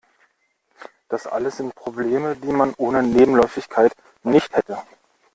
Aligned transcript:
Das 1.09 1.27
alles 1.27 1.57
sind 1.57 1.75
Probleme, 1.75 2.35
die 2.35 2.51
man 2.51 2.73
ohne 2.77 3.03
Nebenläufigkeit 3.03 3.95
nicht 4.23 4.51
hätte. 4.55 4.79